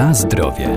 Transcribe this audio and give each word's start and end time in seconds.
Na 0.00 0.14
zdrowie. 0.14 0.68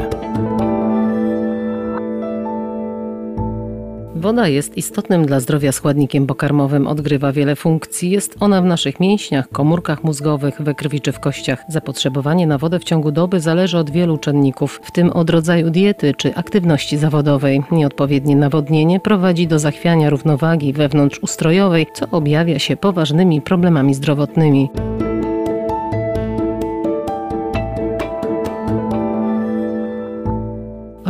Woda 4.15 4.47
jest 4.47 4.77
istotnym 4.77 5.25
dla 5.25 5.39
zdrowia 5.39 5.71
składnikiem 5.71 6.27
pokarmowym, 6.27 6.87
odgrywa 6.87 7.31
wiele 7.31 7.55
funkcji. 7.55 8.09
Jest 8.09 8.35
ona 8.39 8.61
w 8.61 8.65
naszych 8.65 8.99
mięśniach, 8.99 9.49
komórkach 9.49 10.03
mózgowych, 10.03 10.61
we 10.61 10.75
krwi 10.75 11.01
czy 11.01 11.11
w 11.11 11.19
kościach. 11.19 11.63
Zapotrzebowanie 11.67 12.47
na 12.47 12.57
wodę 12.57 12.79
w 12.79 12.83
ciągu 12.83 13.11
doby 13.11 13.39
zależy 13.39 13.77
od 13.77 13.89
wielu 13.89 14.17
czynników, 14.17 14.79
w 14.83 14.91
tym 14.91 15.09
od 15.09 15.29
rodzaju 15.29 15.69
diety 15.69 16.13
czy 16.17 16.35
aktywności 16.35 16.97
zawodowej. 16.97 17.63
Nieodpowiednie 17.71 18.35
nawodnienie 18.35 18.99
prowadzi 18.99 19.47
do 19.47 19.59
zachwiania 19.59 20.09
równowagi 20.09 20.73
wewnątrzustrojowej, 20.73 21.87
co 21.93 22.05
objawia 22.11 22.59
się 22.59 22.77
poważnymi 22.77 23.41
problemami 23.41 23.93
zdrowotnymi. 23.93 24.69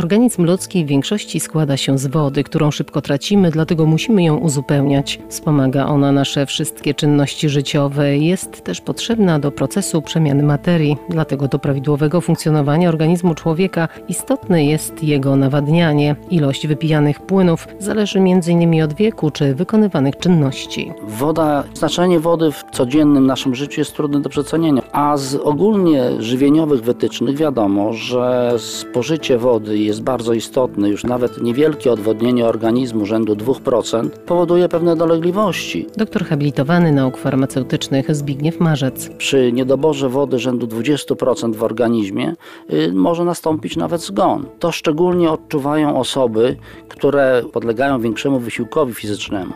Organizm 0.04 0.44
ludzki 0.44 0.84
w 0.84 0.88
większości 0.88 1.40
składa 1.40 1.76
się 1.76 1.98
z 1.98 2.06
wody, 2.06 2.44
którą 2.44 2.70
szybko 2.70 3.00
tracimy, 3.00 3.50
dlatego 3.50 3.86
musimy 3.86 4.22
ją 4.22 4.36
uzupełniać. 4.36 5.18
Wspomaga 5.28 5.86
ona 5.86 6.12
nasze 6.12 6.46
wszystkie 6.46 6.94
czynności 6.94 7.48
życiowe. 7.48 8.18
Jest 8.18 8.64
też 8.64 8.80
potrzebna 8.80 9.38
do 9.38 9.50
procesu 9.50 10.02
przemiany 10.02 10.42
materii. 10.42 10.96
Dlatego 11.08 11.48
do 11.48 11.58
prawidłowego 11.58 12.20
funkcjonowania 12.20 12.88
organizmu 12.88 13.34
człowieka 13.34 13.88
istotne 14.08 14.64
jest 14.64 15.02
jego 15.02 15.36
nawadnianie. 15.36 16.16
Ilość 16.30 16.66
wypijanych 16.66 17.20
płynów 17.20 17.68
zależy 17.78 18.18
m.in. 18.18 18.82
od 18.82 18.94
wieku 18.94 19.30
czy 19.30 19.54
wykonywanych 19.54 20.16
czynności. 20.16 20.92
Woda, 21.02 21.64
znaczenie 21.74 22.20
wody 22.20 22.52
w 22.52 22.64
codziennym 22.72 23.26
naszym 23.26 23.54
życiu 23.54 23.80
jest 23.80 23.94
trudne 23.96 24.20
do 24.20 24.28
przecenienia, 24.28 24.82
a 24.94 25.16
z 25.16 25.34
ogólnie 25.34 26.22
żywieniowych 26.22 26.82
wytycznych 26.82 27.36
wiadomo, 27.36 27.92
że 27.92 28.54
spożycie 28.58 29.38
wody 29.38 29.78
jest 29.78 30.02
bardzo 30.02 30.32
istotne, 30.32 30.88
już 30.88 31.04
nawet 31.04 31.42
niewielkie 31.42 31.92
odwodnienie 31.92 32.46
organizmu 32.46 33.06
rzędu 33.06 33.34
2% 33.34 34.08
powoduje 34.08 34.68
pewne 34.68 34.96
dolegliwości. 34.96 35.86
Doktor 35.96 36.24
habilitowany 36.24 36.92
nauk 36.92 37.16
farmaceutycznych 37.16 38.14
Zbigniew 38.14 38.60
Marzec. 38.60 39.08
Przy 39.08 39.52
niedoborze 39.52 40.08
wody 40.08 40.38
rzędu 40.38 40.66
20% 40.66 41.54
w 41.54 41.62
organizmie 41.62 42.34
y, 42.72 42.92
może 42.92 43.24
nastąpić 43.24 43.76
nawet 43.76 44.00
zgon. 44.00 44.46
To 44.58 44.72
szczególnie 44.72 45.30
odczuwają 45.30 45.98
osoby, 45.98 46.56
które 46.88 47.42
podlegają 47.52 48.00
większemu 48.00 48.38
wysiłkowi 48.38 48.94
fizycznemu 48.94 49.52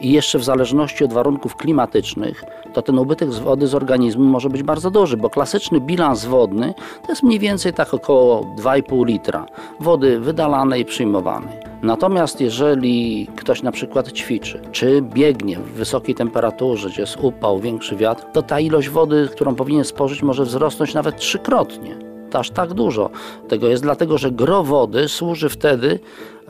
i 0.00 0.12
jeszcze 0.12 0.38
w 0.38 0.44
zależności 0.44 1.04
od 1.04 1.12
warunków 1.12 1.56
klimatycznych, 1.56 2.44
to 2.74 2.82
ten 2.82 2.98
ubytek 2.98 3.32
z 3.32 3.38
wody 3.38 3.66
z 3.66 3.74
organizmu 3.74 4.24
może 4.24 4.50
być 4.50 4.62
bardzo 4.62 4.75
duży, 4.90 5.16
bo 5.16 5.30
klasyczny 5.30 5.80
bilans 5.80 6.24
wodny 6.24 6.74
to 7.02 7.12
jest 7.12 7.22
mniej 7.22 7.38
więcej 7.38 7.72
tak 7.72 7.94
około 7.94 8.40
2,5 8.58 9.06
litra 9.06 9.46
wody 9.80 10.20
wydalanej 10.20 10.82
i 10.82 10.84
przyjmowanej. 10.84 11.58
Natomiast 11.82 12.40
jeżeli 12.40 13.26
ktoś 13.36 13.62
na 13.62 13.72
przykład 13.72 14.12
ćwiczy, 14.12 14.60
czy 14.72 15.02
biegnie 15.02 15.56
w 15.56 15.72
wysokiej 15.72 16.14
temperaturze, 16.14 16.88
gdzie 16.88 17.00
jest 17.00 17.16
upał, 17.22 17.58
większy 17.58 17.96
wiatr, 17.96 18.24
to 18.32 18.42
ta 18.42 18.60
ilość 18.60 18.88
wody, 18.88 19.28
którą 19.32 19.54
powinien 19.54 19.84
spożyć, 19.84 20.22
może 20.22 20.44
wzrosnąć 20.44 20.94
nawet 20.94 21.16
trzykrotnie. 21.16 21.96
To 22.30 22.38
aż 22.38 22.50
tak 22.50 22.74
dużo 22.74 23.10
tego 23.48 23.68
jest, 23.68 23.82
dlatego 23.82 24.18
że 24.18 24.30
gro 24.30 24.62
wody 24.62 25.08
służy 25.08 25.48
wtedy 25.48 25.98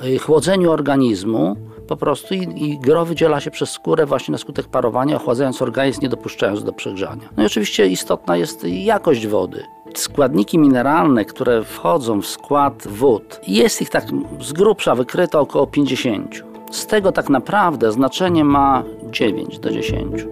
y, 0.05 0.19
chłodzeniu 0.19 0.73
organizmu 0.73 1.57
po 1.87 1.97
prostu 1.97 2.35
i, 2.35 2.65
i 2.65 2.79
gro 2.79 3.05
wydziela 3.05 3.41
się 3.41 3.51
przez 3.51 3.71
skórę 3.71 4.07
właśnie 4.07 4.33
na 4.33 4.39
skutek 4.39 4.67
parowania, 4.67 5.17
ochładzając 5.17 5.63
organizm, 5.63 6.03
nie 6.03 6.09
dopuszczając 6.09 6.65
do 6.65 6.73
przegrzania. 6.73 7.29
No 7.37 7.43
i 7.43 7.47
oczywiście 7.47 7.87
istotna 7.87 8.37
jest 8.37 8.65
jakość 8.65 9.27
wody 9.27 9.65
składniki 9.99 10.59
mineralne, 10.59 11.25
które 11.25 11.65
wchodzą 11.65 12.21
w 12.23 12.27
skład 12.27 12.87
wód, 12.89 13.41
jest 13.47 13.83
ich 13.83 13.91
tak 13.91 14.05
z 14.41 14.53
grubsza 14.53 14.95
wykryto 14.95 15.41
około 15.41 15.67
50. 15.67 16.45
Z 16.71 16.87
tego 16.87 17.13
tak 17.13 17.29
naprawdę 17.29 17.93
znaczenie 17.93 18.45
ma 18.45 18.83
9 19.11 19.59
do 19.59 19.71
10. 19.71 20.27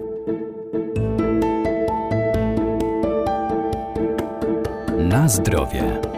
Na 4.97 5.29
zdrowie. 5.29 6.14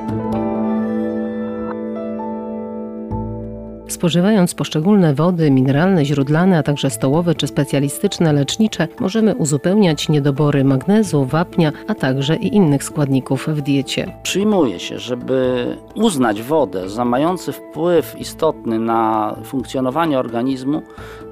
Spożywając 3.98 4.56
poszczególne 4.56 5.14
wody 5.14 5.52
mineralne, 5.52 6.06
źródlane, 6.06 6.58
a 6.58 6.64
także 6.64 6.90
stołowe 6.90 7.36
czy 7.36 7.48
specjalistyczne 7.48 8.34
lecznicze, 8.34 8.88
możemy 9.00 9.36
uzupełniać 9.36 10.10
niedobory 10.10 10.64
magnezu, 10.64 11.26
wapnia, 11.26 11.72
a 11.88 11.96
także 11.96 12.36
i 12.36 12.56
innych 12.56 12.84
składników 12.84 13.48
w 13.48 13.62
diecie. 13.62 14.14
Przyjmuje 14.24 14.80
się, 14.80 15.00
żeby 15.00 15.66
uznać 15.96 16.42
wodę 16.42 16.90
za 16.90 17.06
mający 17.06 17.52
wpływ 17.52 18.20
istotny 18.20 18.80
na 18.80 19.36
funkcjonowanie 19.44 20.20
organizmu, 20.20 20.82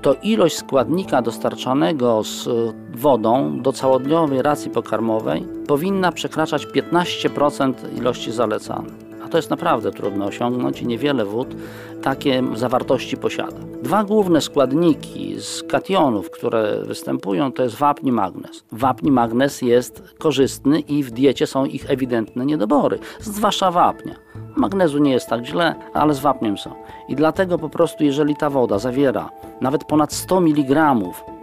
to 0.01 0.15
ilość 0.23 0.57
składnika 0.57 1.21
dostarczanego 1.21 2.23
z 2.23 2.49
wodą 2.93 3.61
do 3.61 3.73
całodniowej 3.73 4.41
racji 4.41 4.71
pokarmowej 4.71 5.45
powinna 5.67 6.11
przekraczać 6.11 6.67
15% 6.67 7.73
ilości 7.97 8.31
zalecanej 8.31 9.04
a 9.25 9.29
to 9.29 9.37
jest 9.37 9.49
naprawdę 9.49 9.91
trudno 9.91 10.25
osiągnąć 10.25 10.81
i 10.81 10.87
niewiele 10.87 11.25
wód 11.25 11.55
takie 12.01 12.43
zawartości 12.53 13.17
posiada. 13.17 13.57
Dwa 13.83 14.03
główne 14.03 14.41
składniki 14.41 15.35
z 15.39 15.63
kationów, 15.63 16.31
które 16.31 16.81
występują, 16.83 17.51
to 17.51 17.63
jest 17.63 17.75
wapń 17.75 18.07
i 18.07 18.11
magnez. 18.11 18.63
Wapń 18.71 19.07
i 19.07 19.11
magnez 19.11 19.61
jest 19.61 20.03
korzystny 20.17 20.79
i 20.79 21.03
w 21.03 21.11
diecie 21.11 21.47
są 21.47 21.65
ich 21.65 21.91
ewidentne 21.91 22.45
niedobory, 22.45 22.99
zwłaszcza 23.19 23.71
wapnia. 23.71 24.15
Magnezu 24.55 24.97
nie 24.97 25.11
jest 25.11 25.27
tak 25.27 25.45
źle, 25.45 25.75
ale 25.93 26.13
z 26.13 26.19
wapniem 26.19 26.57
są. 26.57 26.73
I 27.09 27.15
dlatego 27.15 27.57
po 27.57 27.69
prostu, 27.69 28.03
jeżeli 28.03 28.35
ta 28.35 28.49
woda 28.49 28.79
zawiera 28.79 29.29
nawet 29.61 29.83
ponad 29.83 30.13
100 30.13 30.37
mg 30.37 30.95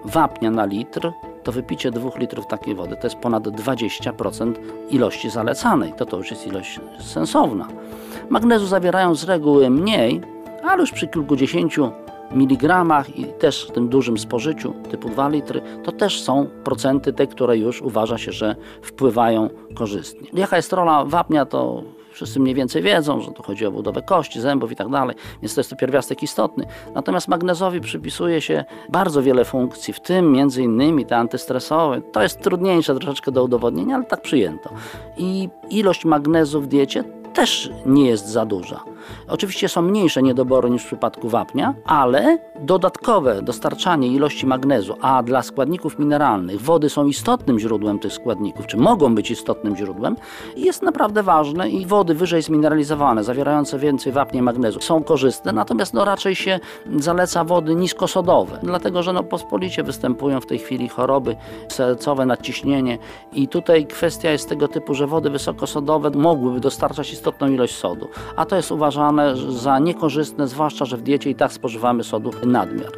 wapnia 0.04 0.50
na 0.50 0.64
litr, 0.64 1.12
to 1.42 1.52
wypicie 1.52 1.90
2 1.90 2.10
litrów 2.18 2.46
takiej 2.46 2.74
wody 2.74 2.96
to 2.96 3.06
jest 3.06 3.16
ponad 3.16 3.42
20% 3.44 4.54
ilości 4.90 5.30
zalecanej. 5.30 5.92
To 5.92 6.06
to 6.06 6.16
już 6.16 6.30
jest 6.30 6.46
ilość 6.46 6.80
sensowna. 7.00 7.68
Magnezu 8.30 8.66
zawierają 8.66 9.14
z 9.14 9.24
reguły 9.24 9.70
mniej, 9.70 10.20
ale 10.64 10.80
już 10.80 10.92
przy 10.92 11.08
kilkudziesięciu 11.08 11.90
miligramach 12.34 13.18
i 13.18 13.24
też 13.24 13.66
w 13.66 13.70
tym 13.70 13.88
dużym 13.88 14.18
spożyciu 14.18 14.74
typu 14.90 15.08
2 15.08 15.28
litry, 15.28 15.62
to 15.84 15.92
też 15.92 16.22
są 16.22 16.46
procenty 16.64 17.12
te, 17.12 17.26
które 17.26 17.58
już 17.58 17.82
uważa 17.82 18.18
się, 18.18 18.32
że 18.32 18.56
wpływają 18.82 19.50
korzystnie. 19.74 20.28
Jaka 20.32 20.56
jest 20.56 20.72
rola 20.72 21.04
wapnia, 21.04 21.46
to 21.46 21.82
wszyscy 22.12 22.40
mniej 22.40 22.54
więcej 22.54 22.82
wiedzą, 22.82 23.20
że 23.20 23.30
tu 23.30 23.42
chodzi 23.42 23.66
o 23.66 23.72
budowę 23.72 24.02
kości, 24.02 24.40
zębów 24.40 24.72
i 24.72 24.76
tak 24.76 24.88
dalej, 24.88 25.16
więc 25.42 25.54
to 25.54 25.60
jest 25.60 25.70
to 25.70 25.76
pierwiastek 25.76 26.22
istotny. 26.22 26.66
Natomiast 26.94 27.28
magnezowi 27.28 27.80
przypisuje 27.80 28.40
się 28.40 28.64
bardzo 28.88 29.22
wiele 29.22 29.44
funkcji, 29.44 29.94
w 29.94 30.00
tym 30.00 30.32
między 30.32 30.62
innymi 30.62 31.06
te 31.06 31.16
antystresowe. 31.16 32.00
To 32.12 32.22
jest 32.22 32.40
trudniejsze 32.40 32.94
troszeczkę 32.94 33.32
do 33.32 33.44
udowodnienia, 33.44 33.94
ale 33.96 34.04
tak 34.04 34.22
przyjęto. 34.22 34.70
I 35.16 35.48
ilość 35.70 36.04
magnezu 36.04 36.60
w 36.60 36.66
diecie 36.66 37.04
też 37.34 37.70
nie 37.86 38.06
jest 38.06 38.28
za 38.28 38.46
duża. 38.46 38.91
Oczywiście 39.28 39.68
są 39.68 39.82
mniejsze 39.82 40.22
niedobory 40.22 40.70
niż 40.70 40.82
w 40.82 40.86
przypadku 40.86 41.28
wapnia, 41.28 41.74
ale 41.84 42.38
dodatkowe 42.60 43.42
dostarczanie 43.42 44.08
ilości 44.08 44.46
magnezu, 44.46 44.96
a 45.00 45.22
dla 45.22 45.42
składników 45.42 45.98
mineralnych 45.98 46.60
wody 46.60 46.90
są 46.90 47.06
istotnym 47.06 47.58
źródłem 47.58 47.98
tych 47.98 48.12
składników, 48.12 48.66
czy 48.66 48.76
mogą 48.76 49.14
być 49.14 49.30
istotnym 49.30 49.76
źródłem, 49.76 50.16
jest 50.56 50.82
naprawdę 50.82 51.22
ważne 51.22 51.70
i 51.70 51.86
wody 51.86 52.14
wyżej 52.14 52.42
zmineralizowane, 52.42 53.24
zawierające 53.24 53.78
więcej 53.78 54.12
wapnia 54.12 54.40
i 54.40 54.42
magnezu 54.42 54.80
są 54.80 55.04
korzystne, 55.04 55.52
natomiast 55.52 55.94
no 55.94 56.04
raczej 56.04 56.34
się 56.34 56.60
zaleca 56.96 57.44
wody 57.44 57.74
niskosodowe, 57.74 58.58
dlatego 58.62 59.02
że 59.02 59.12
no 59.12 59.22
pospolicie 59.22 59.82
występują 59.82 60.40
w 60.40 60.46
tej 60.46 60.58
chwili 60.58 60.88
choroby 60.88 61.36
sercowe, 61.68 62.26
nadciśnienie 62.26 62.98
i 63.32 63.48
tutaj 63.48 63.86
kwestia 63.86 64.30
jest 64.30 64.48
tego 64.48 64.68
typu, 64.68 64.94
że 64.94 65.06
wody 65.06 65.30
wysokosodowe 65.30 66.10
mogłyby 66.10 66.60
dostarczać 66.60 67.12
istotną 67.12 67.48
ilość 67.48 67.76
sodu, 67.76 68.08
a 68.36 68.46
to 68.46 68.56
jest 68.56 68.72
uważane 68.72 68.91
za 69.48 69.78
niekorzystne, 69.78 70.48
zwłaszcza, 70.48 70.84
że 70.84 70.96
w 70.96 71.02
diecie 71.02 71.30
i 71.30 71.34
tak 71.34 71.52
spożywamy 71.52 72.04
sodu 72.04 72.30
nadmiar. 72.46 72.92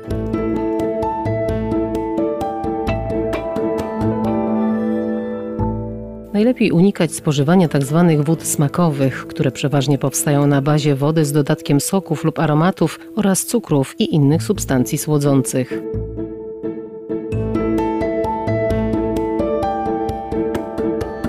Najlepiej 6.35 6.73
unikać 6.73 7.14
spożywania 7.14 7.69
tzw. 7.69 8.06
Tak 8.08 8.26
wód 8.26 8.43
smakowych, 8.43 9.26
które 9.26 9.50
przeważnie 9.50 9.99
powstają 9.99 10.46
na 10.46 10.62
bazie 10.62 10.94
wody 10.94 11.25
z 11.25 11.32
dodatkiem 11.32 11.81
soków 11.81 12.25
lub 12.25 12.38
aromatów 12.38 12.99
oraz 13.17 13.44
cukrów 13.44 13.94
i 13.99 14.14
innych 14.14 14.43
substancji 14.43 14.99
słodzących. 14.99 15.82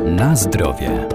Na 0.06 0.36
zdrowie. 0.36 1.08